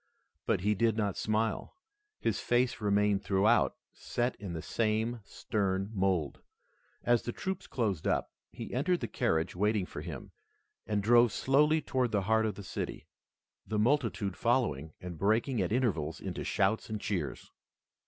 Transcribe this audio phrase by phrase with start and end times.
[0.47, 1.75] But he did not smile.
[2.19, 6.41] His face remained throughout set in the same stern mold.
[7.03, 10.31] As the troops closed up, he entered the carriage waiting for him,
[10.87, 13.05] and drove slowly toward the heart of the city,
[13.67, 17.51] the multitude following and breaking at intervals into shouts and cheers.